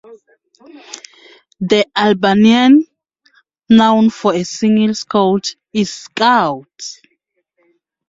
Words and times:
The 1.59 1.85
Albanian 1.95 2.87
noun 3.69 4.09
for 4.09 4.33
a 4.33 4.43
single 4.43 4.95
Scout 4.95 5.53
is 5.73 5.91
"Skaut". 5.93 6.97